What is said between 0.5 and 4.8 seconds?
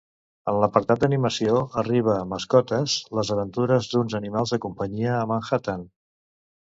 En l'apartat d'animació arriba "Mascotes", les aventures d'uns animals de